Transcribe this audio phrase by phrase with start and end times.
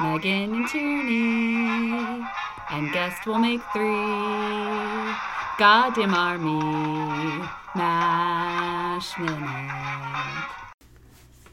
[0.00, 2.24] Megan and Tierney,
[2.70, 3.82] and guest will make three.
[5.58, 10.48] Goddamn army, Mash Minute.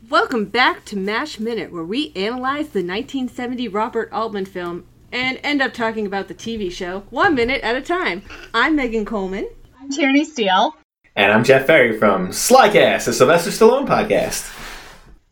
[0.10, 5.62] Welcome back to MASH Minute, where we analyze the 1970 Robert Altman film and end
[5.62, 8.22] up talking about the TV show one minute at a time.
[8.54, 9.50] I'm Megan Coleman.
[9.80, 10.76] I'm Tierney Steele.
[11.16, 14.56] And I'm Jeff Ferry from Slycast, a Sylvester Stallone podcast.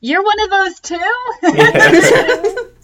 [0.02, 1.14] You're one of those too?
[1.42, 2.68] Multi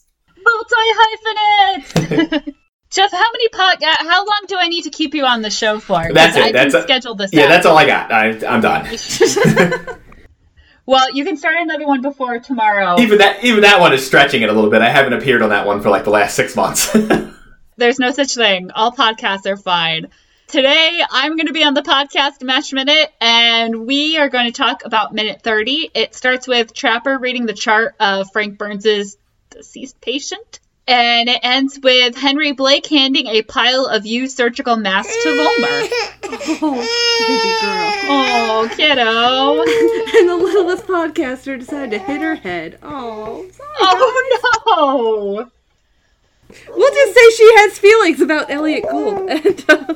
[0.67, 2.49] hyphenates!
[2.91, 3.81] Jeff, how many pod?
[3.83, 6.13] uh, How long do I need to keep you on the show for?
[6.13, 6.43] That's it.
[6.43, 7.31] I That's a- schedule this.
[7.33, 7.49] Yeah, out.
[7.49, 8.11] that's all I got.
[8.11, 8.87] I, I'm done.
[10.85, 12.99] Well, you can start another one before tomorrow.
[12.99, 14.81] even that, even that one is stretching it a little bit.
[14.81, 16.91] I haven't appeared on that one for like the last six months.
[17.77, 18.69] There's no such thing.
[18.71, 20.09] All podcasts are fine.
[20.47, 24.51] Today, I'm going to be on the podcast MASH Minute, and we are going to
[24.51, 25.89] talk about minute 30.
[25.95, 29.15] It starts with Trapper reading the chart of Frank Burns's
[29.53, 35.15] deceased patient, and it ends with Henry Blake handing a pile of used surgical masks
[35.23, 35.89] to Vollmer.
[36.65, 36.75] Oh,
[37.27, 37.93] baby girl.
[38.09, 39.61] Oh, kiddo.
[40.19, 42.79] and the littlest podcaster decided to hit her head.
[42.81, 43.45] Oh,
[43.79, 45.51] Oh, no.
[46.75, 49.29] We'll just say she has feelings about Elliot Gould.
[49.29, 49.93] And, uh,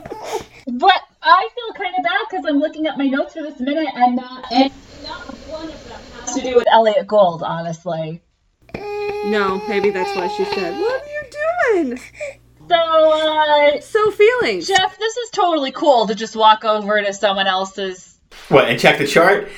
[0.68, 3.90] But I feel kind of bad because I'm looking at my notes for this minute,
[3.94, 4.72] and not, and
[5.04, 5.20] not
[5.50, 8.22] one of them has to do with Elliot Gould, honestly.
[9.26, 12.00] No, maybe that's why she said, What are you doing?
[12.70, 14.68] So, uh, So feelings.
[14.68, 18.20] Jeff, this is totally cool to just walk over to someone else's.
[18.50, 18.66] what?
[18.70, 19.50] And check the chart.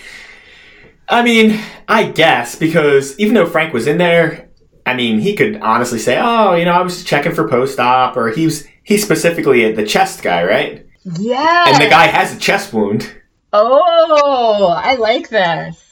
[1.07, 4.49] I mean, I guess because even though Frank was in there,
[4.85, 8.29] I mean, he could honestly say, "Oh, you know, I was checking for post-op," or
[8.29, 10.85] he's he's specifically the chest guy, right?
[11.03, 11.65] Yeah.
[11.67, 13.11] And the guy has a chest wound.
[13.53, 15.88] Oh, I like this.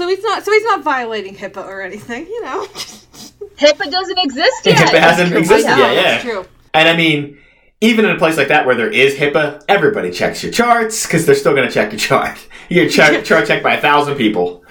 [0.00, 0.42] So he's not.
[0.46, 2.64] So he's not violating HIPAA or anything, you know.
[3.58, 4.88] HIPAA doesn't exist yet.
[4.88, 5.94] HIPAA hasn't existed yet.
[5.94, 6.46] Yeah, that's true.
[6.72, 7.36] And I mean,
[7.82, 11.26] even in a place like that where there is HIPAA, everybody checks your charts because
[11.26, 12.38] they're still going to check your chart.
[12.70, 14.64] You get chart, chart checked by a thousand people.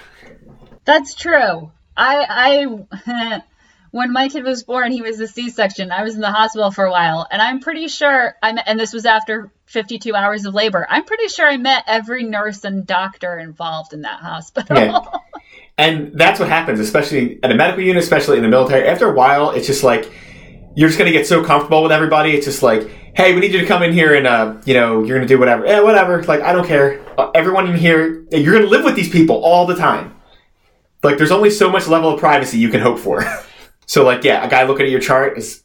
[0.85, 1.71] That's true.
[1.95, 2.63] I,
[2.95, 3.43] I,
[3.91, 5.91] when my kid was born, he was a C-section.
[5.91, 8.79] I was in the hospital for a while, and I'm pretty sure I met, and
[8.79, 10.85] this was after 52 hours of labor.
[10.89, 14.77] I'm pretty sure I met every nurse and doctor involved in that hospital.
[14.77, 15.01] Yeah.
[15.77, 18.85] And that's what happens, especially at a medical unit, especially in the military.
[18.85, 20.11] After a while, it's just like
[20.75, 22.31] you're just going to get so comfortable with everybody.
[22.31, 25.05] It's just like, hey, we need you to come in here and, uh, you know,
[25.05, 25.65] you're going to do whatever.
[25.65, 26.21] Eh, whatever.
[26.23, 26.99] Like, I don't care.
[27.17, 30.19] Uh, everyone in here, you're going to live with these people all the time.
[31.01, 33.23] Like, there's only so much level of privacy you can hope for.
[33.85, 35.63] so, like, yeah, a guy looking at your chart is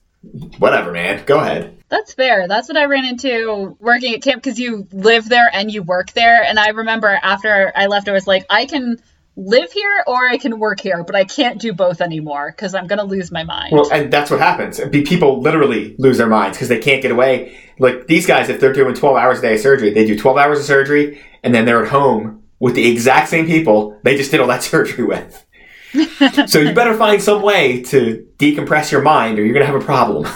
[0.59, 1.25] whatever, man.
[1.27, 1.77] Go ahead.
[1.94, 2.49] That's fair.
[2.49, 6.10] That's what I ran into working at camp because you live there and you work
[6.10, 6.43] there.
[6.43, 9.00] And I remember after I left, I was like, I can
[9.37, 12.88] live here or I can work here, but I can't do both anymore because I'm
[12.88, 13.71] going to lose my mind.
[13.71, 14.81] Well, and that's what happens.
[14.91, 17.56] People literally lose their minds because they can't get away.
[17.78, 20.37] Like these guys, if they're doing 12 hours a day of surgery, they do 12
[20.37, 24.32] hours of surgery and then they're at home with the exact same people they just
[24.32, 25.47] did all that surgery with.
[26.49, 29.81] so you better find some way to decompress your mind or you're going to have
[29.81, 30.28] a problem.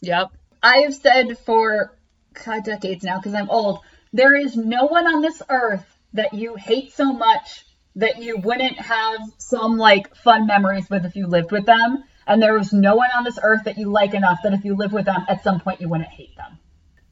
[0.00, 0.30] Yep.
[0.66, 1.96] I have said for
[2.44, 3.78] God, decades now because I'm old,
[4.12, 8.76] there is no one on this earth that you hate so much that you wouldn't
[8.80, 12.02] have some like fun memories with if you lived with them.
[12.26, 14.74] And there is no one on this earth that you like enough that if you
[14.74, 16.58] live with them, at some point you wouldn't hate them.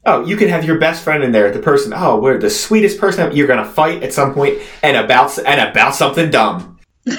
[0.05, 2.99] Oh, you can have your best friend in there, the person, oh, we're the sweetest
[2.99, 3.33] person.
[3.33, 6.77] You're going to fight at some point and about, and about something dumb.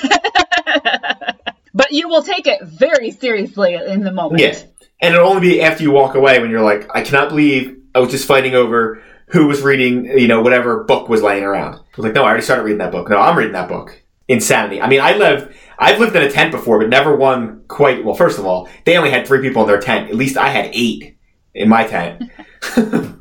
[1.76, 4.40] But you will take it very seriously in the moment.
[4.40, 4.58] Yeah.
[5.00, 7.98] And it'll only be after you walk away when you're like, I cannot believe I
[7.98, 11.74] was just fighting over who was reading, you know, whatever book was laying around.
[11.74, 13.08] I was like, no, I already started reading that book.
[13.10, 14.02] No, I'm reading that book.
[14.28, 14.80] Insanity.
[14.80, 18.14] I mean, I lived, I've lived in a tent before, but never one quite, well,
[18.14, 20.10] first of all, they only had three people in their tent.
[20.10, 21.16] At least I had eight
[21.54, 22.30] in my tent.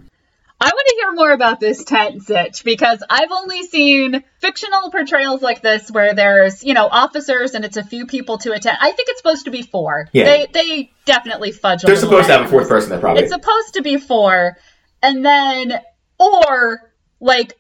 [0.60, 5.42] I want to hear more about this tent sitch because I've only seen fictional portrayals
[5.42, 8.78] like this where there's, you know, officers and it's a few people to a tent.
[8.80, 10.08] I think it's supposed to be four.
[10.14, 10.24] Yeah.
[10.26, 13.24] They they definitely fudge a They're supposed to have a fourth person there, probably.
[13.24, 14.58] It's supposed to be four.
[15.04, 15.74] And then
[16.20, 16.80] or
[17.20, 17.58] like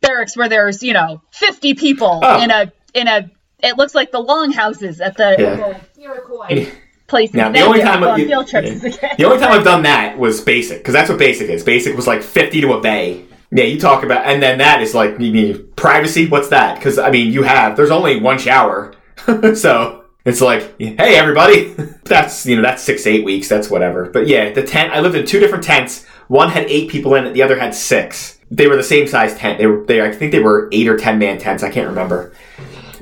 [0.00, 2.42] barracks where there's, you know, 50 people Oh.
[2.42, 3.30] in a in a
[3.60, 5.78] it looks like the longhouses at the, Yeah.
[5.96, 6.70] the Iroquois.
[7.08, 7.34] places.
[7.34, 8.74] Now, the only time on you- field trips yeah.
[8.74, 9.10] as a kid.
[9.18, 11.64] The only time I've done that was basic, because that's what basic is.
[11.64, 13.24] Basic was like 50 to a bay.
[13.50, 16.28] Yeah, you talk about, and then that is like, you mean privacy?
[16.28, 16.76] What's that?
[16.76, 18.94] Because, I mean, you have, there's only one shower.
[19.54, 21.72] so it's like, hey, everybody.
[22.04, 23.48] that's, you know, that's six, eight weeks.
[23.48, 24.10] That's whatever.
[24.10, 26.04] But yeah, the tent, I lived in two different tents.
[26.28, 28.38] One had eight people in it, the other had six.
[28.50, 29.58] They were the same size tent.
[29.58, 31.62] They were, they, I think they were eight or 10 man tents.
[31.62, 32.34] I can't remember.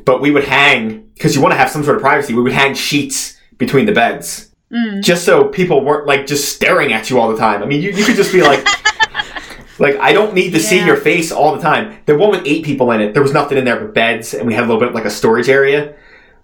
[0.05, 2.53] But we would hang, because you want to have some sort of privacy, we would
[2.53, 5.03] hang sheets between the beds mm.
[5.03, 7.63] just so people weren't like just staring at you all the time.
[7.63, 8.65] I mean, you, you could just be like,
[9.79, 11.99] like I don't need to see your face all the time.
[12.07, 14.47] The one with eight people in it, there was nothing in there but beds, and
[14.47, 15.95] we had a little bit like a storage area.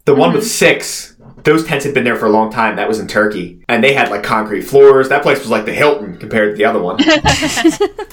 [0.05, 0.49] The one with mm-hmm.
[0.49, 2.77] six, those tents had been there for a long time.
[2.77, 5.09] That was in Turkey, and they had like concrete floors.
[5.09, 6.97] That place was like the Hilton compared to the other one.
[7.01, 8.09] it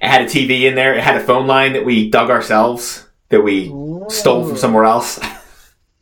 [0.00, 0.94] had a TV in there.
[0.94, 3.66] It had a phone line that we dug ourselves, that we
[4.08, 5.20] stole from somewhere else.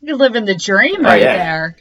[0.01, 1.37] You live in the dream oh, right Oh, yeah.
[1.37, 1.77] there.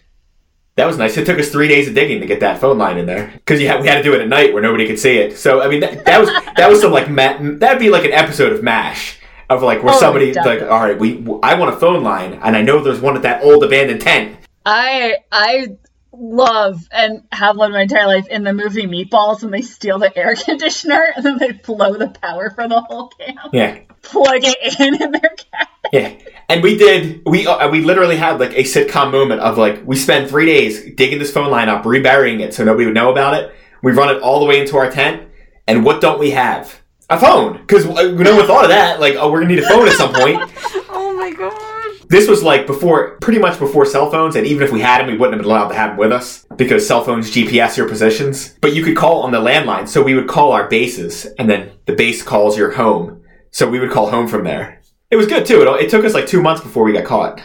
[0.77, 1.17] That was nice.
[1.19, 3.59] It took us three days of digging to get that phone line in there because
[3.61, 5.37] we had to do it at night where nobody could see it.
[5.37, 8.13] So I mean, that, that was that was some like ma- that'd be like an
[8.13, 9.19] episode of Mash
[9.51, 12.57] of like where Oh, somebody like, all right, we I want a phone line, and
[12.57, 14.39] I know there's one at that old abandoned tent.
[14.65, 15.77] I I
[16.12, 20.17] love and have loved my entire life in the movie Meatballs when they steal the
[20.17, 24.81] air conditioner and then they blow the power for the whole camp, Yeah, plug it
[24.81, 25.67] in in their cabin.
[25.93, 26.12] yeah.
[26.49, 29.97] And we did we uh, we literally had like a sitcom moment of like we
[29.97, 33.35] spent three days digging this phone line up, reburying it so nobody would know about
[33.35, 33.53] it.
[33.82, 35.29] We run it all the way into our tent,
[35.67, 36.81] and what don't we have?
[37.11, 39.00] A phone, because no one thought of that.
[39.00, 40.41] Like, oh, we're gonna need a phone at some point.
[40.94, 41.72] Oh my gosh.
[42.12, 45.06] This was like before, pretty much before cell phones, and even if we had them,
[45.06, 47.88] we wouldn't have been allowed to have them with us because cell phones GPS your
[47.88, 48.55] positions.
[48.61, 51.73] But you could call on the landline, so we would call our bases, and then
[51.87, 53.23] the base calls your home.
[53.50, 54.82] So we would call home from there.
[55.11, 55.62] It was good too.
[55.62, 57.41] It, it took us like two months before we got caught.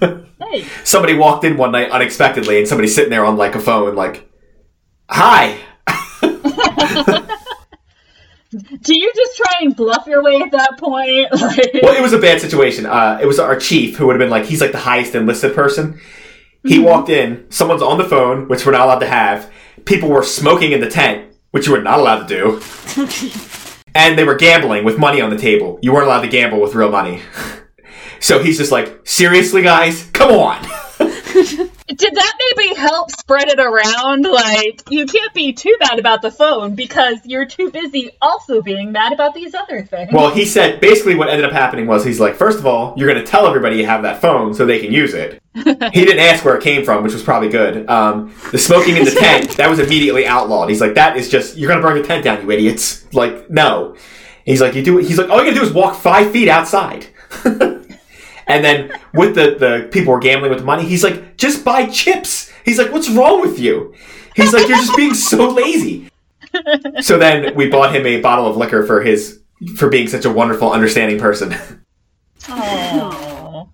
[0.38, 3.94] Hey, Somebody walked in one night unexpectedly, and somebody sitting there on like a phone,
[3.94, 4.28] like,
[5.08, 5.58] "Hi."
[8.50, 11.28] do you just try and bluff your way at that point?
[11.40, 12.86] Like, Well, it was a bad situation.
[12.86, 15.54] Uh, it was our chief who would have been like, he's like the highest enlisted
[15.54, 16.00] person.
[16.64, 19.52] He walked in, someone's on the phone, which we're not allowed to have.
[19.84, 22.60] People were smoking in the tent, which you were not allowed to do.
[23.94, 25.78] and they were gambling with money on the table.
[25.80, 27.22] You weren't allowed to gamble with real money.
[28.20, 30.10] so he's just like, seriously, guys?
[30.12, 31.65] Come on.
[31.86, 34.22] Did that maybe help spread it around?
[34.22, 38.90] Like, you can't be too mad about the phone because you're too busy also being
[38.90, 40.12] mad about these other things.
[40.12, 43.08] well, he said basically what ended up happening was he's like, first of all, you're
[43.08, 45.40] going to tell everybody you have that phone so they can use it.
[45.54, 45.62] he
[46.04, 47.88] didn't ask where it came from, which was probably good.
[47.88, 50.68] Um, the smoking in the tent, that was immediately outlawed.
[50.68, 53.06] He's like, that is just, you're going to burn the tent down, you idiots.
[53.14, 53.96] Like, no.
[54.44, 56.48] He's like, you do, he's like, all you got to do is walk five feet
[56.48, 57.06] outside.
[58.46, 61.64] and then with the, the people who are gambling with the money, he's like, just
[61.64, 62.50] buy chips.
[62.64, 63.94] He's like, what's wrong with you?
[64.34, 66.10] He's like, you're just being so lazy.
[67.00, 69.40] So then we bought him a bottle of liquor for his,
[69.76, 71.54] for being such a wonderful, understanding person.
[72.48, 73.66] Aw.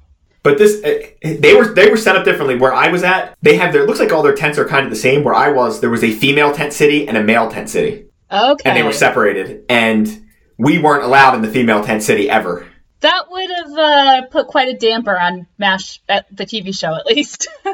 [0.42, 2.56] But this, uh, they were they were set up differently.
[2.56, 4.84] Where I was at, they have their it looks like all their tents are kind
[4.84, 5.22] of the same.
[5.22, 8.68] Where I was, there was a female tent city and a male tent city, Okay.
[8.68, 9.64] and they were separated.
[9.68, 10.26] And
[10.58, 12.66] we weren't allowed in the female tent city ever.
[13.02, 17.06] That would have uh, put quite a damper on MASH at the TV show, at
[17.06, 17.48] least.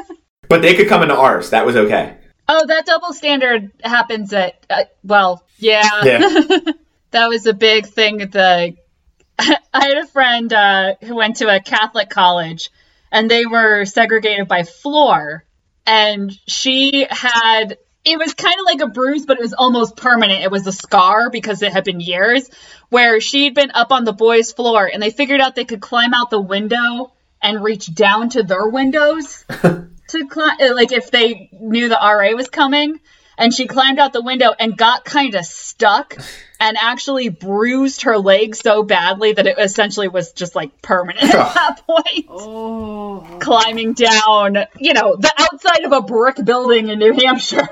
[0.49, 1.51] But they could come into ours.
[1.51, 2.17] That was okay.
[2.47, 6.03] oh, that double standard happens at, uh, well, yeah.
[6.03, 6.19] Yeah.
[7.11, 8.23] that was a big thing.
[8.23, 8.75] at The
[9.39, 12.71] I had a friend uh, who went to a Catholic college,
[13.11, 15.45] and they were segregated by floor.
[15.85, 20.43] And she had it was kind of like a bruise, but it was almost permanent.
[20.43, 22.49] It was a scar because it had been years.
[22.89, 26.13] Where she'd been up on the boys' floor, and they figured out they could climb
[26.13, 30.57] out the window and reach down to their windows to climb.
[30.59, 32.99] Uh, like if they knew the RA was coming,
[33.37, 36.17] and she climbed out the window and got kind of stuck
[36.59, 41.31] and actually bruised her leg so badly that it essentially was just like permanent at
[41.53, 42.25] that point.
[42.27, 43.37] Oh.
[43.39, 47.67] Climbing down, you know, the outside of a brick building in New Hampshire.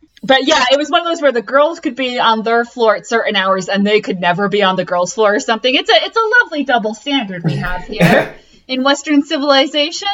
[0.22, 2.96] but yeah, it was one of those where the girls could be on their floor
[2.96, 5.74] at certain hours and they could never be on the girls' floor or something.
[5.74, 8.34] It's a it's a lovely double standard we have here
[8.66, 10.08] in Western civilization.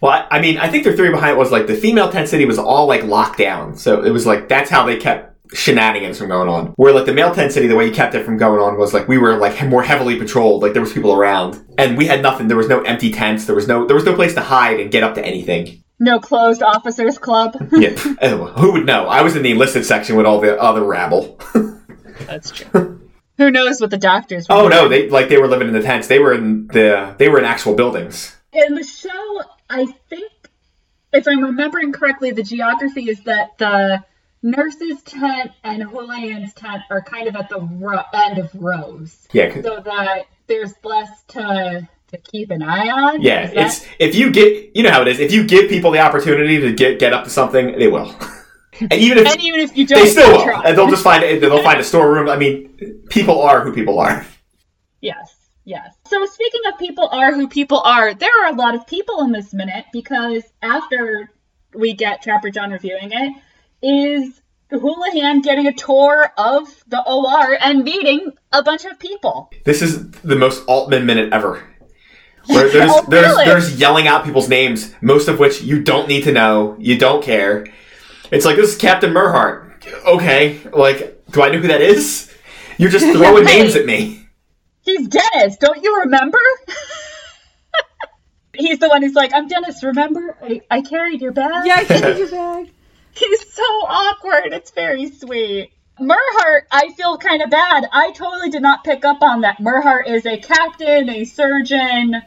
[0.00, 2.28] Well, I, I mean, I think their theory behind it was like the female tent
[2.28, 6.18] city was all like locked down, so it was like that's how they kept shenanigans
[6.18, 6.66] from going on.
[6.76, 8.92] Where like the male tent city, the way you kept it from going on was
[8.92, 12.20] like we were like more heavily patrolled, like there was people around, and we had
[12.22, 12.48] nothing.
[12.48, 13.46] There was no empty tents.
[13.46, 15.82] There was no there was no place to hide and get up to anything.
[16.00, 17.56] no closed officers club.
[17.72, 19.06] Yeah, Oh, who would know?
[19.06, 21.38] I was in the enlisted section with all the other rabble.
[22.26, 23.00] That's true.
[23.38, 24.70] Who knows what the doctors were oh doing.
[24.70, 26.06] no, they like they were living in the tents.
[26.08, 28.36] They were in the they were in actual buildings.
[28.52, 30.30] in the show, I think
[31.12, 34.04] if I'm remembering correctly, the geography is that the
[34.44, 39.52] nurse's tent and Houlihan's tent are kind of at the ro- end of rows, Yeah,
[39.62, 43.20] so that there's less to to keep an eye on.
[43.22, 43.46] yeah.
[43.46, 45.18] That- It's if you get, you know how it is.
[45.18, 48.14] If you give people the opportunity to get get up to something, they will.
[48.80, 50.62] and even if and even if you don't, they still will, try.
[50.64, 51.40] and they'll just find it.
[51.40, 52.28] They'll find a storeroom.
[52.28, 54.24] I mean, people are who people are.
[55.00, 55.34] Yes,
[55.64, 55.94] yes.
[56.06, 59.32] So speaking of people are who people are, there are a lot of people in
[59.32, 61.30] this minute because after
[61.74, 63.32] we get Trapper John reviewing it,
[63.84, 69.50] is Houlihan getting a tour of the OR and meeting a bunch of people.
[69.64, 71.62] This is the most Altman minute ever.
[72.46, 73.44] Where there's Oh, there's really?
[73.44, 77.22] there's yelling out people's names, most of which you don't need to know, you don't
[77.22, 77.66] care.
[78.30, 79.70] It's like this is Captain Murrhardt.
[80.06, 82.32] Okay, like do I know who that is?
[82.78, 83.58] You're just throwing Right.
[83.58, 84.26] names at me.
[84.80, 86.38] He's Dennis, don't you remember?
[88.56, 90.36] He's the one who's like, I'm Dennis, remember?
[90.40, 91.66] I, I carried your bag.
[91.66, 92.70] Yeah, I carried your bag.
[93.18, 94.52] He's so awkward.
[94.52, 95.70] It's very sweet.
[96.00, 97.84] Murrhardt, I feel kind of bad.
[97.92, 99.58] I totally did not pick up on that.
[99.58, 102.20] Murrhardt is a captain, a surgeon,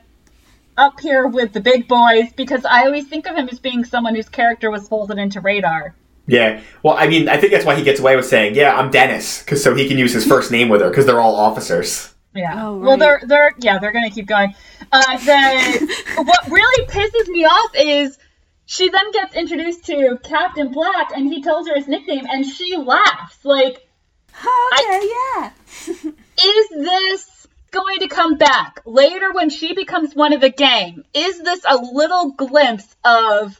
[0.77, 4.15] up here with the big boys, because I always think of him as being someone
[4.15, 5.95] whose character was folded into radar.
[6.27, 6.61] Yeah.
[6.83, 9.39] Well, I mean, I think that's why he gets away with saying, "Yeah, I'm Dennis,"
[9.39, 12.13] because so he can use his first name with her, because they're all officers.
[12.35, 12.67] Yeah.
[12.67, 14.53] Oh, Well, they're they're yeah they're gonna keep going.
[14.91, 18.17] Uh, the what really pisses me off is
[18.67, 22.75] she then gets introduced to Captain Black, and he tells her his nickname, and she
[22.75, 23.87] laughs like.
[24.73, 25.51] Okay, yeah.
[25.87, 31.05] is this going to come back later when she becomes one of the gang?
[31.13, 33.59] Is this a little glimpse of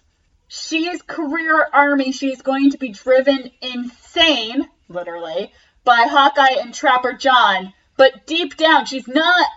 [0.49, 2.11] she is career army?
[2.11, 5.53] She's going to be driven insane, literally,
[5.85, 9.47] by Hawkeye and Trapper John, but deep down, she's not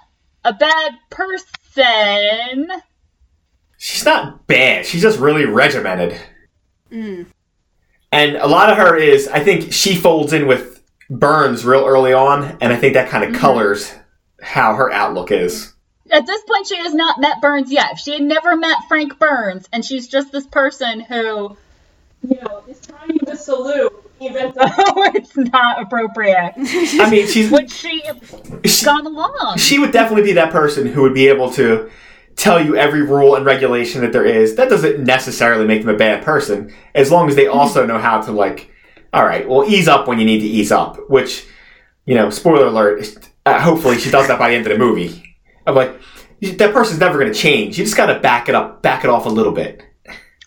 [0.45, 2.71] a bad person.
[3.83, 4.85] She's not bad.
[4.85, 6.21] She's just really regimented.
[6.93, 7.25] Mm.
[8.13, 12.13] And a lot of her is, I think, she folds in with Burns real early
[12.13, 13.91] on, and I think that kind of colors
[14.43, 15.73] how her outlook is.
[16.11, 17.99] At this point, she has not met Burns yet.
[17.99, 21.57] She had never met Frank Burns, and she's just this person who,
[22.29, 24.63] you know, is trying to salute, even though
[25.15, 26.53] it's not appropriate.
[26.59, 28.03] I mean, she's Would she
[28.67, 29.57] she, gone along?
[29.57, 31.91] she would definitely be that person who would be able to
[32.37, 34.57] tell you every rule and regulation that there is.
[34.57, 38.21] That doesn't necessarily make them a bad person, as long as they also know how
[38.23, 38.71] to like,
[39.13, 41.11] all right, well, ease up when you need to ease up.
[41.11, 41.47] Which,
[42.07, 43.19] you know, spoiler alert.
[43.45, 45.37] Uh, hopefully, she does that by the end of the movie.
[45.67, 46.01] I'm like,
[46.41, 47.79] that person's never going to change.
[47.79, 49.83] You just got to back it up, back it off a little bit.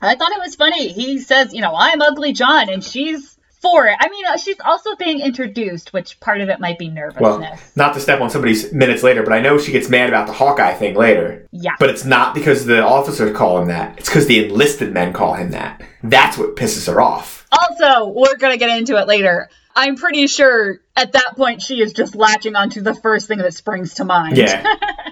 [0.02, 0.90] I thought it was funny.
[0.90, 3.33] He says, you know, I'm Ugly John, and she's
[3.64, 3.96] for it.
[4.00, 7.22] I mean, uh, she's also being introduced, which part of it might be nervousness.
[7.22, 10.28] Well, not to step on somebody's minutes later, but I know she gets mad about
[10.28, 11.48] the Hawkeye thing later.
[11.52, 11.72] yeah.
[11.80, 13.98] But it's not because the officers call him that.
[13.98, 15.82] It's because the enlisted men call him that.
[16.04, 17.48] That's what pisses her off.
[17.52, 19.50] Also, we're going to get into it later.
[19.76, 23.54] I'm pretty sure at that point she is just latching onto the first thing that
[23.54, 24.38] springs to mind.
[24.38, 24.64] Yeah.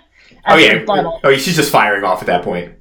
[0.48, 0.74] oh yeah.
[0.74, 1.22] rebuttal.
[1.24, 2.74] Oh, she's just firing off at that point.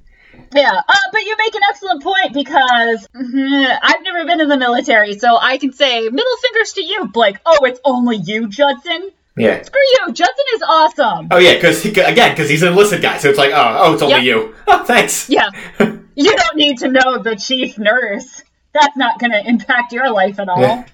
[0.53, 4.57] Yeah, uh, but you make an excellent point because mhm, I've never been in the
[4.57, 7.37] military, so I can say middle fingers to you, Blake.
[7.47, 9.11] Oh, it's only you, Judson.
[9.37, 9.63] Yeah.
[9.63, 11.29] Screw you, Judson is awesome.
[11.31, 14.03] Oh yeah, because again, because he's an enlisted guy, so it's like, oh, oh, it's
[14.03, 14.25] only Yep.
[14.25, 14.55] you.
[14.67, 15.31] Oh, thanks.
[15.31, 18.43] Yeah, you don't need to know the chief nurse.
[18.73, 20.61] That's not going to impact your life at all.
[20.61, 20.85] Yeah.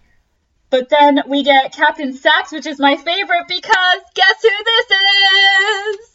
[0.71, 6.11] But then we get Captain Sachs, which is my favorite because guess who this is?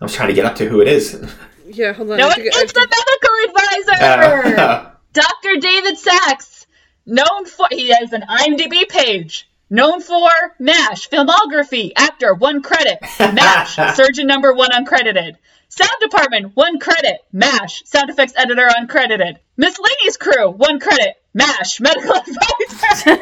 [0.00, 1.22] I was trying to get up to who it is.
[1.74, 2.18] Yeah, hold on.
[2.18, 4.58] No, it's, have it's the medical advisor.
[4.62, 5.56] Uh, Dr.
[5.60, 6.66] David Sachs,
[7.04, 13.76] known for he has an IMDb page, known for MASH, filmography, actor, one credit, MASH,
[13.96, 15.36] surgeon number one uncredited.
[15.68, 19.36] Sound department, one credit, MASH, sound effects editor uncredited.
[19.56, 23.18] Miscellaneous crew, one credit, MASH, medical advisor.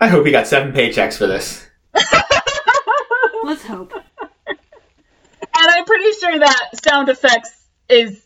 [0.00, 1.66] I hope he got seven paychecks for this.
[3.42, 3.94] Let's hope.
[5.64, 7.50] And I'm pretty sure that sound effects
[7.88, 8.22] is,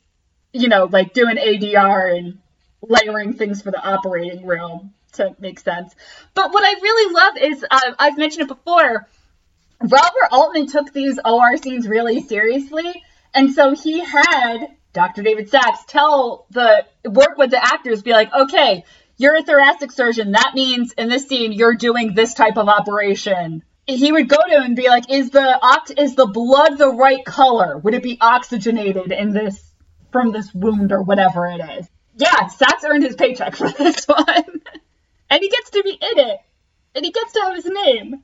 [0.52, 2.38] you know, like doing ADR and
[2.83, 5.95] layering things for the operating room to make sense.
[6.35, 9.09] But what I really love is uh, I've mentioned it before.
[9.80, 15.23] Robert Altman took these OR scenes really seriously, and so he had Dr.
[15.23, 18.85] David Sachs tell the work with the actors, be like, okay,
[19.16, 20.33] you're a thoracic surgeon.
[20.33, 23.62] That means in this scene you're doing this type of operation.
[23.88, 26.90] He would go to him and be like, is the ox- is the blood the
[26.90, 27.78] right color?
[27.78, 29.73] Would it be oxygenated in this
[30.12, 31.88] from this wound or whatever it is?
[32.16, 34.61] Yeah, Sachs earned his paycheck for this one.
[35.30, 36.38] and he gets to be in it.
[36.95, 38.14] And he gets to have his name.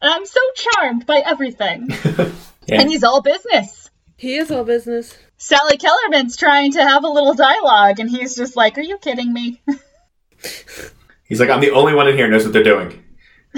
[0.00, 1.88] And I'm so charmed by everything.
[2.68, 2.82] Yeah.
[2.82, 3.88] And he's all business.
[4.18, 5.16] He is all business.
[5.38, 9.32] Sally Kellerman's trying to have a little dialogue, and he's just like, "Are you kidding
[9.32, 9.62] me?"
[11.24, 13.02] He's like, I'm the only one in here who knows what they're doing.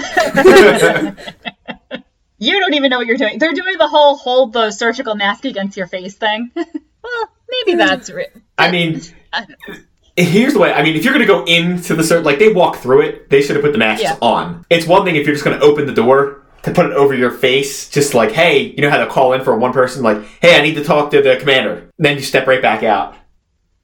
[2.43, 3.37] You don't even know what you're doing.
[3.37, 6.49] They're doing the whole hold the surgical mask against your face thing.
[6.55, 7.29] well,
[7.65, 8.99] maybe that's re- I mean,
[9.31, 9.45] I
[10.17, 10.73] here's the way.
[10.73, 13.29] I mean, if you're going to go into the cert, like they walk through it,
[13.29, 14.17] they should have put the masks Yeah.
[14.23, 14.65] on.
[14.71, 17.13] It's one thing if you're just going to open the door to put it over
[17.13, 20.23] your face, just like, hey, you know how to call in for one person, like,
[20.41, 21.91] hey, I need to talk to the commander.
[21.99, 23.15] Then you step right back out.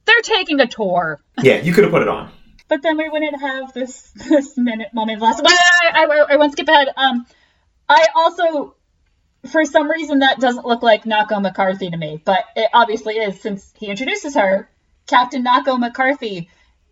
[0.06, 1.20] They're taking a tour.
[1.44, 2.32] Yeah, you could have put it on.
[2.68, 5.42] But then we wouldn't have this this minute moment last.
[5.44, 6.90] Wait, I, I, I won't skip ahead.
[6.96, 7.26] Um,
[7.88, 8.76] I also,
[9.50, 13.40] for some reason, that doesn't look like Knocko McCarthy to me, but it obviously is
[13.42, 14.70] since he introduces her,
[15.08, 16.50] Captain Knocko McCarthy.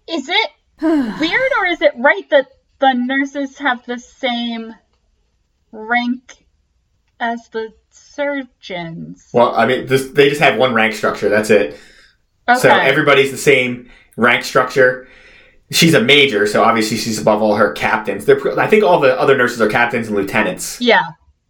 [0.08, 0.50] Is it
[0.82, 4.74] weird or is it right that the nurses have the same
[5.72, 6.46] rank
[7.20, 9.30] as the surgeons?
[9.34, 11.30] Well, I mean, this, they just have one rank structure.
[11.30, 11.78] That's it.
[12.48, 12.60] Okay.
[12.60, 15.08] So everybody's the same rank structure.
[15.72, 18.26] She's a major, so obviously she's above all her captains.
[18.26, 20.80] They're, I think all the other nurses are captains and lieutenants.
[20.80, 21.02] yeah,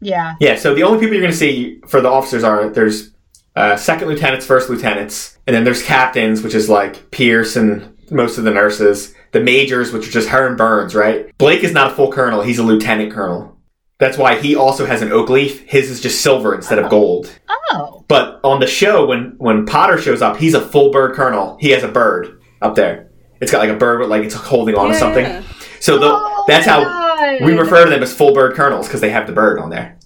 [0.01, 0.35] yeah.
[0.39, 3.11] Yeah, so the only people you're going to see for the officers are there's
[3.55, 8.37] uh, second lieutenants, first lieutenants, and then there's captains, which is like Pierce and most
[8.37, 9.13] of the nurses.
[9.31, 11.37] The majors, which are just her and Burns, right?
[11.37, 13.57] Blake is not a full colonel; he's a lieutenant colonel.
[13.97, 15.61] That's why he also has an oak leaf.
[15.67, 17.37] His is just silver instead of gold.
[17.71, 21.57] Oh, But on the show, when when Potter shows up, he's a full bird colonel.
[21.59, 23.09] He has a bird up there.
[23.45, 24.99] It's got like a bird with like it's holding on to Yeah.
[24.99, 25.43] something.
[25.79, 27.41] So the, Oh that's how God.
[27.41, 29.97] we refer to them as full bird colonels because they have the bird on there.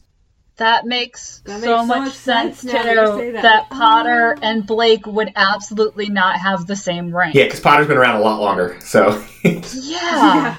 [0.58, 3.32] That makes That so makes so much much sense, sense to that you know say
[3.32, 3.42] that.
[3.44, 3.70] that.
[3.70, 4.42] Potter Oh.
[4.44, 7.34] and Blake would absolutely not have the same rank.
[7.34, 8.78] Yeah, because Potter's been around a lot longer.
[8.82, 9.62] So Yeah.
[9.74, 10.56] yeah,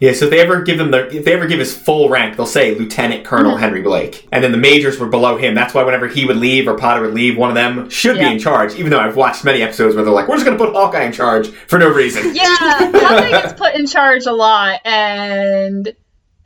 [0.00, 2.46] so if they ever give them the if they ever give his full rank, they'll
[2.46, 3.60] say Lieutenant Colonel Mm-hmm.
[3.60, 5.54] Henry Blake, and then the majors were below him.
[5.54, 8.28] That's why whenever he would leave or Potter would leave, one of them should Yeah.
[8.28, 8.74] be in charge.
[8.76, 11.02] Even though I've watched many episodes where they're like, "We're just going to put Hawkeye
[11.04, 15.92] in charge for no reason." Yeah, Hawkeye gets put in charge a lot, and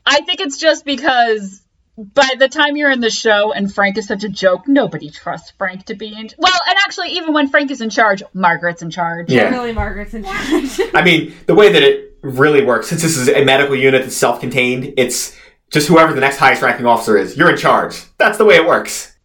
[0.07, 1.61] I think it's just because
[1.99, 5.53] by the time you're in the show and Frank is such a joke, nobody trusts
[5.59, 6.31] Frank to be in.
[6.39, 9.31] Well, and actually, even when Frank is in charge, Margaret's in charge.
[9.31, 9.51] Yeah.
[9.51, 10.81] Really, Margaret's in charge.
[10.95, 14.17] I mean, the way that it really works, since this is a medical unit that's
[14.17, 15.37] self-contained, it's
[15.71, 18.05] just whoever the next highest ranking officer is, you're in charge.
[18.19, 19.17] That's the way it works.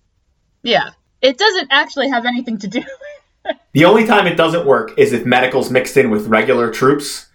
[0.64, 0.92] Yeah.
[1.22, 2.84] It doesn't actually have anything to do.
[3.72, 7.28] The only time it doesn't work is if medical's mixed in with regular troops,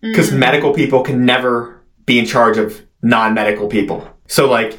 [0.00, 0.38] because mm.
[0.38, 4.08] medical people can never be in charge of non-medical people.
[4.28, 4.78] So, like,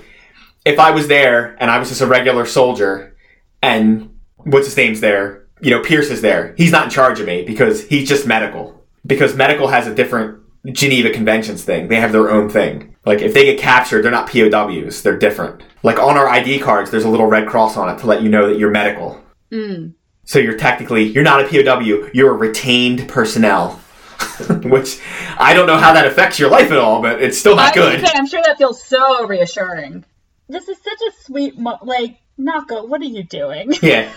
[0.63, 3.17] if I was there and I was just a regular soldier,
[3.61, 7.27] and what's his name's there, you know, Pierce is there, he's not in charge of
[7.27, 8.80] me because he's just medical.
[9.05, 11.87] Because medical has a different Geneva Conventions thing.
[11.87, 12.95] They have their own thing.
[13.05, 15.01] Like, if they get captured, they're not POWs.
[15.01, 15.63] They're different.
[15.81, 18.29] Like, on our ID cards, there's a little red cross on it to let you
[18.29, 19.23] know that you're medical.
[19.51, 19.95] Mm.
[20.23, 23.79] So you're technically you're not a POW, you're a retained personnel.
[24.63, 24.99] Which
[25.37, 28.05] I don't know how that affects your life at all, but it's still not good.
[28.05, 30.05] say, I'm sure that feels so reassuring.
[30.47, 33.73] This is such a sweet, mo- like, Knocko, what are you doing?
[33.81, 34.11] Yeah.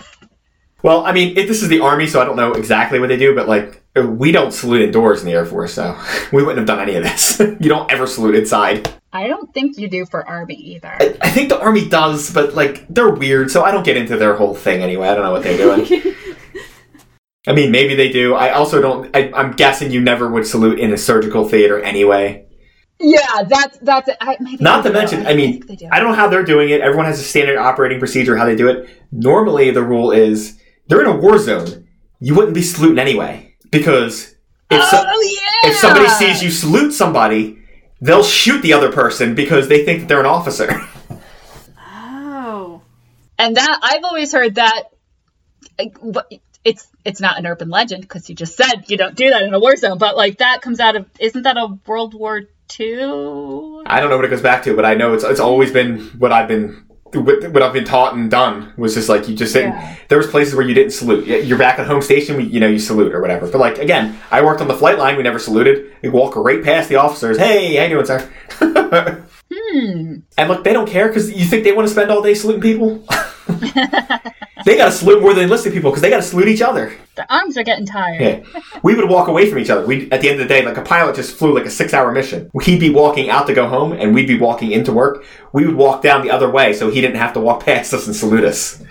[0.82, 3.16] Well, I mean, if this is the army, so I don't know exactly what they
[3.16, 5.98] do, but like we don't salute indoors in the Air Force, so
[6.32, 7.38] we wouldn't have done any of this.
[7.60, 8.92] you don't ever salute inside.
[9.12, 10.96] I don't think you do for Army either.
[11.00, 14.16] I, I think the army does, but like they're weird, so I don't get into
[14.16, 15.08] their whole thing anyway.
[15.08, 16.14] I don't know what they're doing.
[17.46, 18.34] I mean, maybe they do.
[18.34, 19.14] I also don't.
[19.14, 22.46] I, I'm guessing you never would salute in a surgical theater anyway.
[22.98, 24.08] Yeah, that's that's.
[24.20, 25.88] I, maybe Not to mention, I mean, do.
[25.92, 26.80] I don't know how they're doing it.
[26.80, 28.88] Everyone has a standard operating procedure how they do it.
[29.12, 31.86] Normally, the rule is they're in a war zone.
[32.18, 34.34] You wouldn't be saluting anyway because
[34.70, 35.70] if so- oh yeah.
[35.70, 37.58] if somebody sees you salute somebody,
[38.00, 40.70] they'll shoot the other person because they think that they're an officer.
[41.78, 42.82] oh.
[43.38, 44.84] and that I've always heard that
[46.64, 49.52] it's it's not an urban legend because you just said you don't do that in
[49.52, 52.42] a war zone, but like that comes out of isn't that a World War
[52.80, 53.02] II?
[53.86, 56.00] I don't know what it goes back to, but I know it's it's always been
[56.18, 56.86] what I've been
[57.20, 59.72] what what I've been taught and done was just like you just didn't.
[59.72, 59.96] Yeah.
[60.08, 61.26] There was places where you didn't salute.
[61.26, 63.48] You're back at home station, we, you know, you salute or whatever.
[63.50, 65.16] But like again, I worked on the flight line.
[65.16, 65.92] We never saluted.
[66.02, 67.38] We walk right past the officers.
[67.38, 69.24] Hey, how you doing, sir?
[69.52, 70.16] Hmm.
[70.38, 72.62] and look, they don't care because you think they want to spend all day saluting
[72.62, 73.04] people.
[74.64, 76.96] they got to salute more than enlisted people because they got to salute each other.
[77.16, 78.20] The arms are getting tired.
[78.20, 78.60] Yeah.
[78.82, 79.86] We would walk away from each other.
[79.86, 81.94] We at the end of the day, like a pilot just flew like a six
[81.94, 82.50] hour mission.
[82.62, 85.24] He'd be walking out to go home and we'd be walking into work.
[85.52, 88.06] We would walk down the other way so he didn't have to walk past us
[88.06, 88.82] and salute us.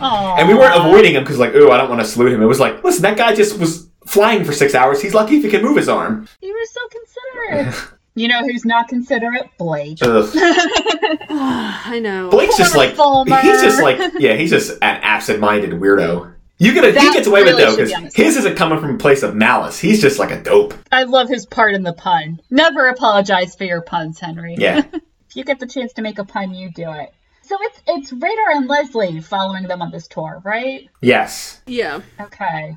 [0.00, 0.36] Aw.
[0.36, 2.42] And we weren't avoiding him because like, ooh, I don't want to salute him.
[2.42, 5.00] It was like, listen, that guy just was flying for six hours.
[5.00, 6.28] He's lucky if he can move his arm.
[6.42, 7.90] You were so considerate.
[8.16, 9.50] You know who's not considerate?
[9.58, 9.98] Blake.
[10.02, 12.30] I know.
[12.30, 13.40] Blake's just like Vollmer.
[13.40, 16.32] he's just like yeah, he's just an absent-minded weirdo.
[16.58, 18.78] You get a, he gets away with really it though because his his isn't coming
[18.78, 19.78] from a place of malice.
[19.78, 20.74] He's just like a dope.
[20.92, 22.40] I love his part in the pun.
[22.50, 24.54] Never apologize for your puns, Henry.
[24.56, 24.82] Yeah.
[24.92, 27.12] if you get the chance to make a pun, you do it.
[27.42, 30.88] So it's it's Radar and Leslie following them on this tour, right?
[31.02, 31.60] yes.
[31.66, 32.00] Yeah.
[32.20, 32.76] Okay.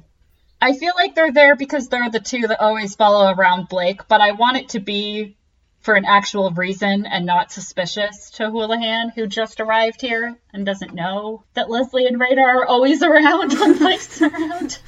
[0.62, 4.22] I feel like they're there because they're the two that always follow around Blake, but
[4.22, 5.36] I want it to be
[5.82, 10.94] for an actual reason and not suspicious to Houlihan, who just arrived here and doesn't
[10.94, 14.80] know that Leslie and Radar are always around when Blake's around.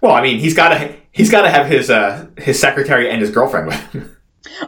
[0.00, 3.20] Well, I mean, he's got to he's got to have his uh his secretary and
[3.20, 4.16] his girlfriend with him.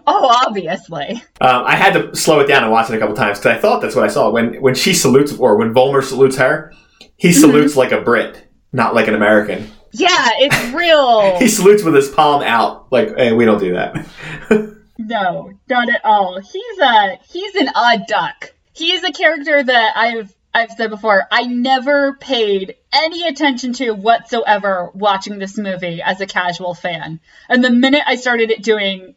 [0.06, 1.22] Oh, obviously.
[1.40, 3.60] Um, I had to slow it down and watch it a couple times because I
[3.60, 6.72] thought that's what I saw when when she salutes or when Vollmer salutes her,
[7.16, 7.40] he Mm-hmm.
[7.40, 9.70] salutes like a Brit, not like an American.
[9.92, 11.38] Yeah, it's real.
[11.38, 14.06] He salutes with his palm out, like hey, we don't do that.
[14.98, 16.38] No, not at all.
[16.38, 18.52] He's a he's an odd duck.
[18.72, 21.24] He is a character that I've I've said before.
[21.30, 27.18] I never paid any attention to whatsoever watching this movie as a casual fan.
[27.48, 29.14] And the minute I started it doing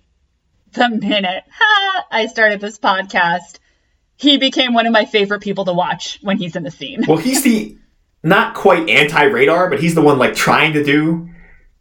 [0.71, 3.59] the minute ha, I started this podcast,
[4.15, 7.03] he became one of my favorite people to watch when he's in the scene.
[7.07, 7.77] well, he's the
[8.25, 11.29] not quite anti-radar, but he's the one like trying to do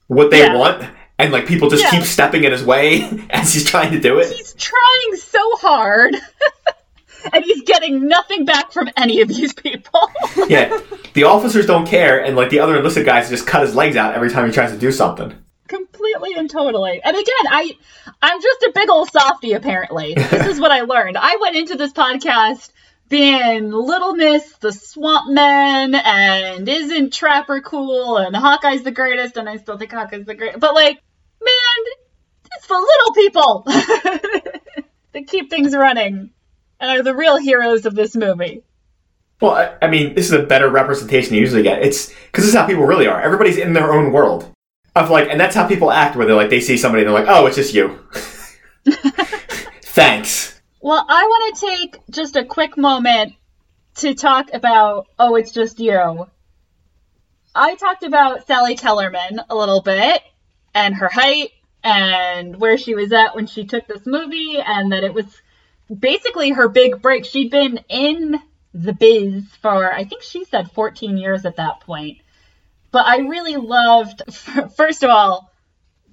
[0.07, 0.55] what they Yeah.
[0.55, 0.85] want,
[1.19, 1.91] and like people just Yeah.
[1.91, 4.29] keep stepping in his way as he's trying to do it.
[4.31, 6.15] He's trying so hard.
[7.33, 10.11] and he's getting nothing back from any of these people.
[10.49, 10.79] yeah,
[11.15, 14.15] the officers don't care, and like the other enlisted guys just cut his legs out
[14.15, 15.33] every time he tries to do something.
[15.67, 17.01] completely and totally.
[17.03, 17.73] And again, I
[18.21, 20.13] I'm just a big old softy apparently.
[20.15, 21.17] This is what I learned.
[21.19, 22.71] I went into this podcast
[23.15, 29.49] being Little Miss the Swamp Men and isn't Trapper cool and Hawkeye's the greatest and
[29.49, 30.59] I still think Hawkeye's the greatest.
[30.59, 31.01] But like,
[31.41, 31.95] man,
[32.57, 33.63] it's the little people
[35.13, 36.31] that keep things running
[36.81, 38.65] and are the real heroes of this movie.
[39.41, 41.85] Well, I, I mean, this is a better representation you usually get.
[41.85, 43.23] It's because this is how people really are.
[43.23, 44.51] Everybody's in their own world
[44.97, 46.17] of like, and that's how people act.
[46.17, 47.97] Where they're like, they see somebody and they're like, oh, it's just you.
[49.83, 50.54] Thanks.
[50.85, 53.33] Well, I want to take just a quick moment
[53.95, 56.27] to talk about Oh, It's Just You.
[57.55, 60.21] I talked about Sally Kellerman a little bit
[60.75, 65.05] and her height and where she was at when she took this movie and that
[65.05, 65.25] it was
[65.89, 67.25] basically her big break.
[67.25, 68.39] She'd been in
[68.75, 72.19] the biz for, I think she said 14 years at that point.
[72.91, 74.21] But I really loved,
[74.77, 75.51] first of all,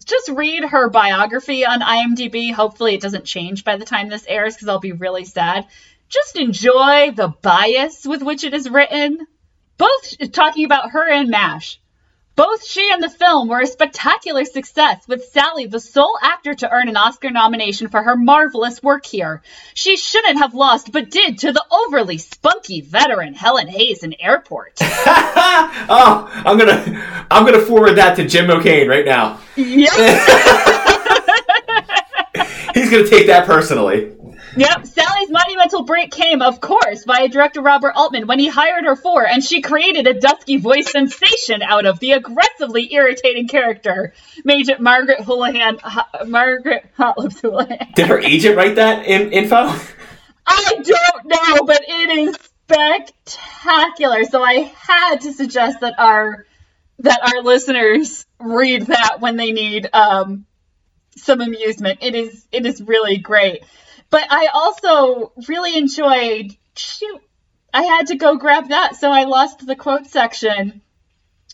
[0.05, 2.53] just read her biography on IMDb.
[2.53, 5.67] Hopefully, it doesn't change by the time this airs because I'll be really sad.
[6.09, 9.19] Just enjoy the bias with which it is written.
[9.77, 11.79] Both talking about her and MASH.
[12.35, 16.71] Both she and the film were a spectacular success, with Sally the sole actor to
[16.71, 19.41] earn an Oscar nomination for her marvelous work here.
[19.73, 24.73] She shouldn't have lost, but did to the overly spunky veteran Helen Hayes in Airport.
[24.81, 29.39] oh, I'm gonna, I'm gonna forward that to Jim O'Kane right now.
[29.57, 29.91] yep.
[32.73, 34.15] He's gonna take that personally.
[34.55, 38.95] Yep, Sally's monumental break came, of course, via director Robert Altman when he hired her
[38.95, 44.75] for, and she created a dusky voice sensation out of the aggressively irritating character, Major
[44.79, 47.87] Margaret Houlihan, Ho- Margaret Hot Lips Houlihan.
[47.95, 49.73] Did her agent write that in info?
[50.45, 52.37] I don't know, but it is
[52.71, 54.25] spectacular.
[54.25, 56.45] So I had to suggest that our
[56.99, 60.45] that our listeners read that when they need um,
[61.15, 61.99] some amusement.
[62.01, 63.63] It is it is really great.
[64.11, 67.21] But I also really enjoyed shoot.
[67.73, 70.81] I had to go grab that, so I lost the quote section.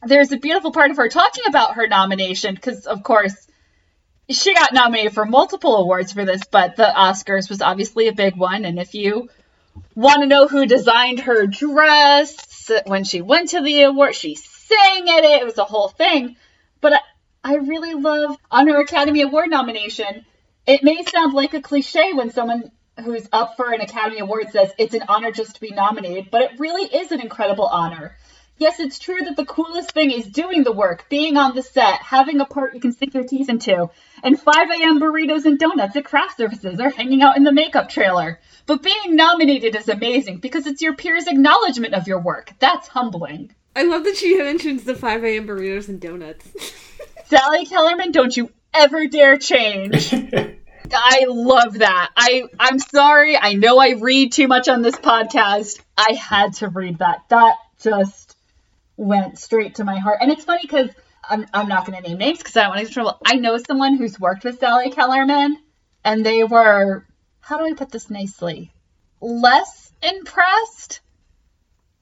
[0.06, 3.48] There's a beautiful part of her talking about her nomination, because of course
[4.30, 8.36] she got nominated for multiple awards for this, but the Oscars was obviously a big
[8.36, 8.66] one.
[8.66, 9.30] And if you
[9.96, 15.10] want to know who designed her dress when she went to the award, she sang
[15.10, 15.42] at it.
[15.42, 16.36] It was a whole thing.
[16.82, 17.00] But I,
[17.44, 20.26] I really love on her Academy Award nomination.
[20.68, 24.70] It may sound like a cliche when someone who's up for an Academy Award says
[24.78, 28.18] it's an honor just to be nominated, but it really is an incredible honor.
[28.58, 32.02] Yes, it's true that the coolest thing is doing the work, being on the set,
[32.02, 33.90] having a part you can sink your teeth into,
[34.24, 35.00] and 5 a.m.
[35.00, 38.42] burritos and donuts at craft services or hanging out in the makeup trailer.
[38.66, 42.52] But being nominated is amazing because it's your peers' acknowledgement of your work.
[42.60, 43.56] That's humbling.
[43.74, 45.48] I love that she mentions the 5 a.m.
[45.48, 46.46] burritos and donuts.
[47.28, 50.14] Sally Kellerman, don't you ever dare change.
[50.94, 52.12] I love that.
[52.16, 53.38] I I'm sorry.
[53.38, 55.80] I know I read too much on this podcast.
[55.98, 57.24] I had to read that.
[57.30, 58.36] That just
[58.96, 60.20] went straight to my heart.
[60.22, 60.90] And it's funny because
[61.30, 63.20] I'm I'm not going to name names because I don't want to get in trouble.
[63.26, 65.58] I know someone who's worked with Sally Kellerman,
[66.04, 67.06] and they were,
[67.42, 68.72] how do I put this nicely?
[69.20, 71.02] Less impressed.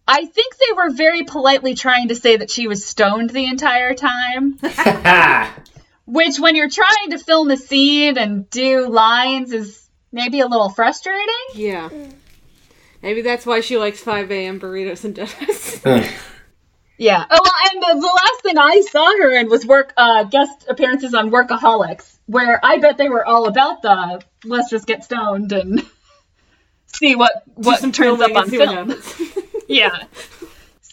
[0.07, 3.95] I think they were very politely trying to say that she was stoned the entire
[3.95, 4.59] time.
[6.05, 10.69] Which, when you're trying to film a scene and do lines, is maybe a little
[10.69, 11.25] frustrating.
[11.53, 11.89] Yeah.
[13.01, 14.59] Maybe that's why she likes 5 a.m.
[14.59, 15.81] burritos and donuts.
[16.97, 17.25] Yeah.
[17.29, 20.65] Oh, well, and the, the last thing I saw her in was work uh, guest
[20.69, 25.51] appearances on Workaholics, where I bet they were all about the let's just get stoned
[25.51, 25.85] and
[26.87, 29.43] see what what turns up on and film.
[29.67, 30.03] yeah.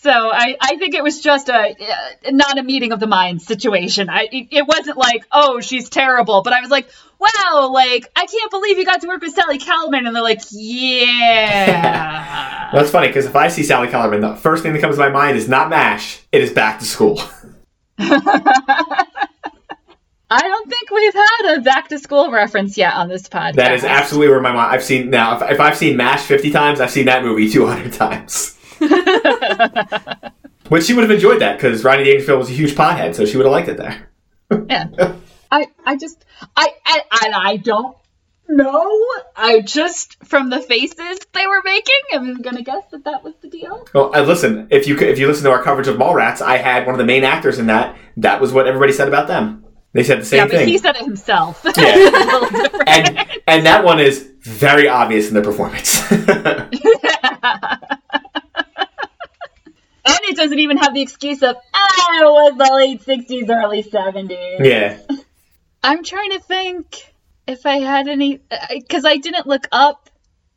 [0.02, 3.46] So I, I think it was just a uh, not a meeting of the minds
[3.46, 4.10] situation.
[4.10, 6.88] I it, wasn't like oh she's terrible, but I was like
[7.20, 10.40] wow like I can't believe you got to work with Sally Kellerman, and they're like
[10.50, 11.90] yeah.
[12.72, 15.08] That's funny because if I see Sally Kellerman, the first thing that comes to my
[15.08, 17.22] mind is not MASH, it is back to school.
[17.98, 19.06] I
[20.40, 23.54] don't think we've had a back to school reference yet on this podcast.
[23.54, 24.72] That is absolutely where my mind.
[24.74, 25.36] I've seen now.
[25.36, 28.58] If, if I've seen MASH fifty times, I've seen that movie two hundred times.
[30.68, 33.36] Which she would have enjoyed that because Rodney Dangerfield was a huge pothead, so she
[33.36, 34.08] would have liked it there.
[34.68, 35.14] Yeah.
[35.50, 36.24] I I just
[36.56, 37.96] I I I, don't
[38.48, 39.04] know.
[39.34, 43.48] I just from the faces they were making, I'm gonna guess that that was the
[43.48, 43.86] deal.
[43.94, 46.84] Well, uh, listen, if you if you listen to our coverage of Mallrats, I had
[46.86, 47.96] one of the main actors in that.
[48.18, 49.64] That was what everybody said about them.
[49.94, 50.68] They said the same yeah, but thing.
[50.68, 51.64] he said it himself.
[51.76, 51.94] Yeah.
[51.96, 52.88] It's a little different.
[52.88, 56.02] and and that one is very obvious in the performance.
[60.42, 63.84] And it doesn't even have the excuse of ah, it was the late '60s, early
[63.84, 64.64] '70s.
[64.64, 64.98] yeah.
[65.84, 67.14] I'm trying to think
[67.46, 70.10] if I had any, because I didn't look up.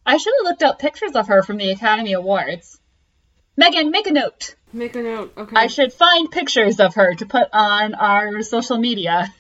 [0.06, 2.80] I should have looked up pictures of her from the Academy Awards.
[3.58, 4.56] Megan, make a note.
[4.74, 5.34] Make a note.
[5.38, 5.56] Okay.
[5.56, 9.34] I should find pictures of her to put on our social media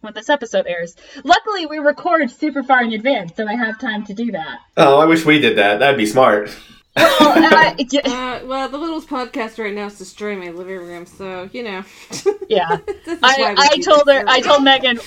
[0.00, 0.94] when this episode airs.
[1.24, 4.58] Luckily, we record super far in advance, so I have time to do that.
[4.76, 5.80] Oh, I wish we did that.
[5.80, 6.54] That'd be smart.
[6.98, 11.06] Well, and yeah, Uh, well, the Littles podcast right now is destroying my living room,
[11.06, 11.84] so you know.
[12.48, 12.76] yeah.
[13.04, 15.00] This is why I, I told her, I told Megan,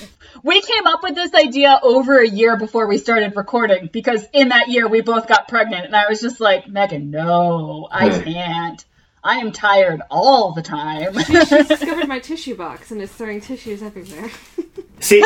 [0.44, 4.50] we came up with this idea over a year before we started recording because in
[4.50, 8.84] that year we both got pregnant, and I was just like, Megan, no, I can't.
[9.24, 11.14] I am tired all the time.
[11.32, 14.30] She discovered my tissue box and is throwing tissues everywhere.
[15.00, 15.24] See,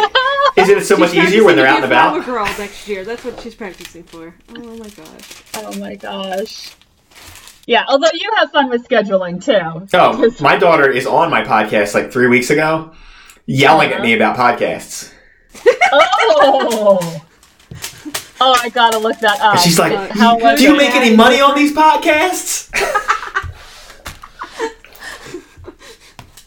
[0.57, 2.25] isn't it so much easier when they're to out and be a flower about?
[2.25, 3.03] girl next year.
[3.03, 4.35] That's what she's practicing for.
[4.55, 5.43] Oh my gosh.
[5.55, 6.75] oh my gosh.
[7.67, 9.87] Yeah, although you have fun with scheduling too.
[9.93, 12.93] Oh, my daughter is on my podcast like three weeks ago,
[13.47, 14.31] yelling at me uh-huh.
[14.31, 15.11] about podcasts.
[15.91, 17.25] Oh.
[18.41, 19.55] Oh, I gotta look that up.
[19.55, 22.69] And she's like, How was "Do you make any money on these podcasts?"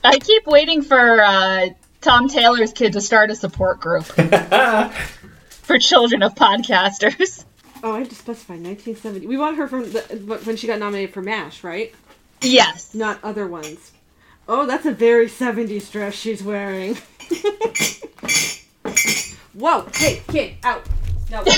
[0.09, 1.69] I keep waiting for uh,
[2.01, 4.05] Tom Taylor's kid to start a support group
[5.51, 7.45] for children of podcasters.
[7.83, 9.27] Oh, I have to specify 1970.
[9.27, 10.01] We want her from the,
[10.45, 11.95] when she got nominated for MASH, right?
[12.41, 12.95] Yes.
[12.95, 13.93] Not other ones.
[14.49, 16.95] Oh, that's a very 70s dress she's wearing.
[19.53, 19.87] Whoa!
[19.95, 20.89] Hey, kid, out!
[21.31, 21.45] No.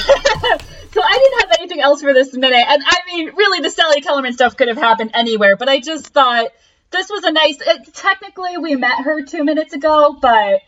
[0.93, 4.01] So I didn't have anything else for this minute, and I mean, really, the Sally
[4.01, 5.55] Kellerman stuff could have happened anywhere.
[5.57, 6.49] But I just thought
[6.91, 7.59] this was a nice.
[7.61, 10.61] It, technically, we met her two minutes ago, but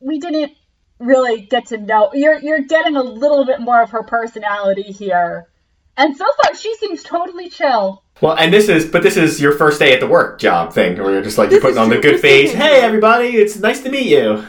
[0.00, 0.52] we didn't
[0.98, 2.10] really get to know.
[2.12, 5.48] You're you're getting a little bit more of her personality here,
[5.96, 8.02] and so far she seems totally chill.
[8.20, 10.98] Well, and this is, but this is your first day at the work job thing,
[10.98, 12.52] where you're just like you're putting on the good face.
[12.52, 14.44] Hey, everybody, it's nice to meet you.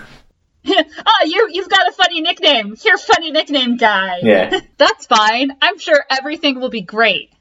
[0.67, 2.75] oh, you you've got a funny nickname.
[2.83, 4.19] You're funny nickname guy.
[4.23, 4.59] Yeah.
[4.77, 5.55] That's fine.
[5.61, 7.33] I'm sure everything will be great.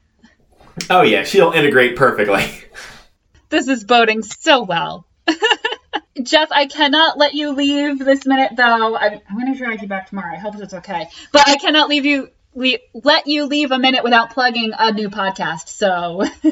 [0.89, 2.49] Oh yeah, she'll integrate perfectly.
[3.51, 5.05] This is boding so well.
[6.23, 8.95] Jeff, I cannot let you leave this minute, though.
[8.95, 10.33] I'm, I'm going to drag you back tomorrow.
[10.33, 11.09] I hope it's okay.
[11.33, 12.29] But I cannot leave you.
[12.53, 15.67] Le- let you leave a minute without plugging a new podcast.
[15.67, 15.89] So,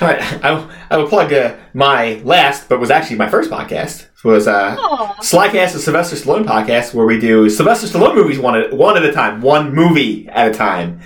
[0.00, 4.06] All right, I, I will plug uh, my last, but was actually my first podcast.
[4.24, 4.76] Was uh.
[5.20, 9.04] Slycast, a Sylvester Stallone podcast, where we do Sylvester Stallone movies one at one at
[9.04, 11.00] a time, one movie at a time.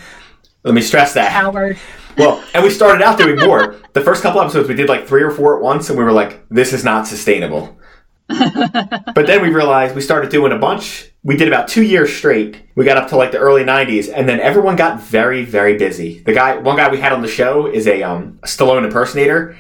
[0.64, 1.33] Let me stress that.
[1.33, 1.79] Howard.
[2.16, 3.77] Well, and we started out doing more.
[3.92, 6.12] The first couple episodes, we did like three or four at once, and we were
[6.12, 7.79] like, "This is not sustainable."
[8.29, 11.11] but then we realized we started doing a bunch.
[11.22, 12.62] We did about two years straight.
[12.75, 16.20] We got up to like the early '90s, and then everyone got very, very busy.
[16.20, 19.57] The guy, one guy we had on the show, is a um, Stallone impersonator,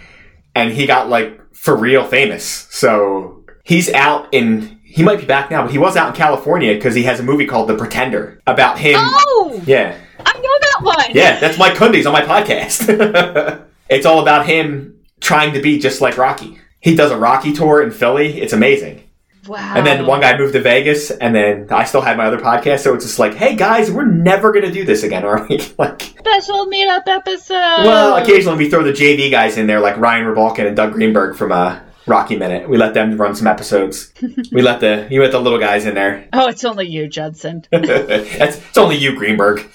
[0.54, 2.66] and he got like for real famous.
[2.70, 4.80] So he's out in.
[4.84, 7.22] He might be back now, but he was out in California because he has a
[7.22, 8.96] movie called The Pretender about him.
[8.98, 11.10] Oh, Yeah, I know that one.
[11.12, 13.66] yeah, that's Mike Kundi's on my podcast.
[13.88, 16.58] it's all about him trying to be just like Rocky.
[16.80, 18.40] He does a Rocky tour in Philly.
[18.40, 19.08] It's amazing.
[19.46, 19.74] Wow.
[19.76, 22.80] And then one guy moved to Vegas, and then I still had my other podcast.
[22.80, 25.60] So it's just like, hey guys, we're never gonna do this again, are we?
[25.78, 27.54] like, special meetup episode.
[27.84, 31.36] well, occasionally we throw the JV guys in there, like Ryan Rebalkin and Doug Greenberg
[31.36, 32.68] from uh, Rocky Minute.
[32.68, 34.12] We let them run some episodes.
[34.52, 36.28] we let the you let the little guys in there.
[36.32, 37.64] Oh, it's only you, Judson.
[37.70, 39.68] That's it's only you, Greenberg.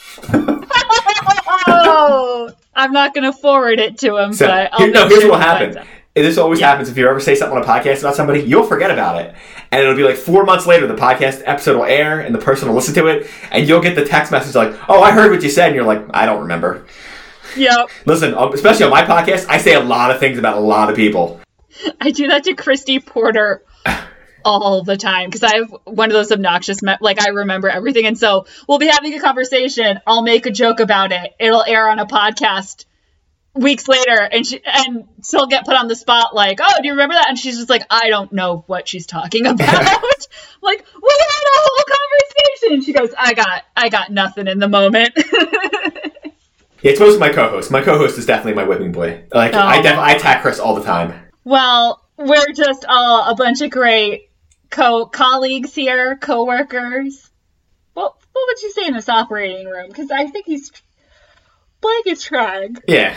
[1.87, 5.25] Oh, I'm not going to forward it to him, So, but I'll here- no, here's
[5.25, 5.81] what happened.
[6.15, 6.69] This always Yeah.
[6.71, 9.35] happens if you ever say something on a podcast about somebody, you'll forget about it.
[9.71, 12.67] And it'll be like four months later, the podcast episode will air, and the person
[12.67, 15.43] will listen to it, and you'll get the text message like, oh, I heard what
[15.43, 16.85] you said, and you're like, I don't remember.
[17.55, 17.89] Yep.
[18.05, 20.89] Listen, um, especially on my podcast, I say a lot of things about a lot
[20.89, 21.39] of people.
[22.01, 23.63] I do that to Christy Porter
[24.47, 28.05] all the time because I have one of those obnoxious, me- like I remember everything.
[28.05, 29.99] And so we'll be having a conversation.
[30.07, 31.33] I'll make a joke about it.
[31.39, 32.85] It'll air on a podcast
[33.53, 36.93] weeks later and she and she'll get put on the spot like, oh, do you
[36.93, 37.27] remember that?
[37.29, 39.67] And she's just like, I don't know what she's talking about.
[40.61, 42.81] like, we had a whole conversation.
[42.85, 45.11] She goes, I got I got nothing in the moment.
[45.17, 45.31] Yeah,
[46.91, 47.71] it's mostly my co-host.
[47.71, 49.23] My co-host is definitely my whipping boy.
[49.33, 49.81] Like I, Oh.
[49.83, 51.13] def- I attack Chris all the time.
[51.43, 54.26] Well, we're just all a bunch of great
[54.69, 57.29] co colleagues here, co-workers.
[57.93, 59.87] What what would you say in this operating room?
[59.87, 60.71] Because I think he's
[61.81, 62.77] Blake is trying.
[62.87, 63.15] Yeah,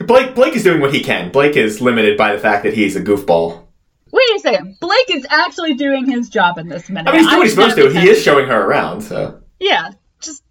[0.00, 1.30] Blake Blake is doing what he can.
[1.30, 3.64] Blake is limited by the fact that he's a goofball.
[4.10, 7.10] Wait a second, Blake is actually doing his job in this minute.
[7.10, 8.00] I mean, he's doing what he's supposed to.
[8.00, 9.02] He is showing her around.
[9.02, 10.42] So Yeah, just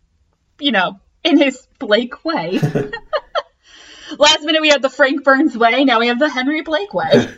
[0.60, 2.60] you know, in his Blake way.
[4.18, 7.10] Last minute we had the Frank Burns way, now we have the Henry Blake way.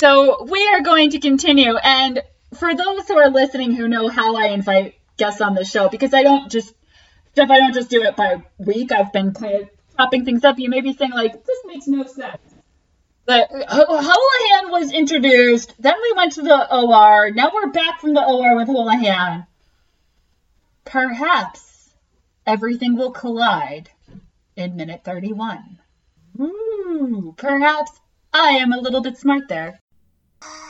[0.00, 2.22] so we are going to continue, and
[2.54, 6.14] for those who are listening who know how I invite guests on the show, because
[6.14, 6.74] I don't just
[7.38, 8.90] Jeff, I don't just do it by week.
[8.90, 10.58] I've been kind of chopping things up.
[10.58, 12.38] You may be saying like, this makes no sense.
[13.26, 18.14] But H- Houlihan was introduced, then we went to the OR, now we're back from
[18.14, 19.46] the OR with Houlihan.
[20.84, 21.90] Perhaps
[22.46, 23.90] everything will collide
[24.56, 25.78] in minute 31.
[26.40, 27.92] Ooh, perhaps
[28.32, 29.80] I am a little bit smart there.
[30.40, 30.67] Oh.